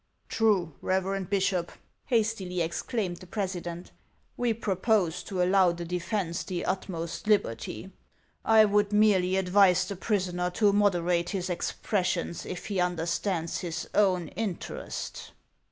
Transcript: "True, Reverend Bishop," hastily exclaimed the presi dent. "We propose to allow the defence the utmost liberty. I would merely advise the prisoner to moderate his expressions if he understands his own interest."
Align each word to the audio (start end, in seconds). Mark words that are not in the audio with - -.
"True, 0.29 0.73
Reverend 0.81 1.29
Bishop," 1.29 1.71
hastily 2.05 2.61
exclaimed 2.61 3.17
the 3.17 3.27
presi 3.27 3.61
dent. 3.61 3.91
"We 4.35 4.51
propose 4.51 5.21
to 5.25 5.43
allow 5.43 5.73
the 5.73 5.85
defence 5.85 6.41
the 6.43 6.65
utmost 6.65 7.27
liberty. 7.27 7.91
I 8.43 8.65
would 8.65 8.91
merely 8.91 9.35
advise 9.35 9.85
the 9.85 9.95
prisoner 9.95 10.49
to 10.55 10.73
moderate 10.73 11.29
his 11.29 11.51
expressions 11.51 12.47
if 12.47 12.65
he 12.65 12.79
understands 12.79 13.59
his 13.59 13.87
own 13.93 14.29
interest." 14.29 15.33